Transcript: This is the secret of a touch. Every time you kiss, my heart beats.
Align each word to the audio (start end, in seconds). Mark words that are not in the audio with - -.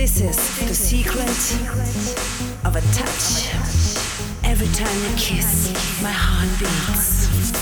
This 0.00 0.22
is 0.22 0.66
the 0.66 0.74
secret 0.74 1.28
of 2.64 2.74
a 2.74 2.80
touch. 2.96 3.52
Every 4.42 4.66
time 4.68 4.96
you 5.04 5.14
kiss, 5.18 5.70
my 6.02 6.10
heart 6.10 6.48
beats. 6.58 7.59